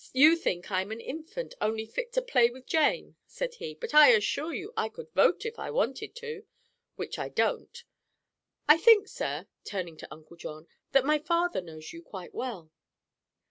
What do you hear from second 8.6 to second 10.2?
I think, sir," turning to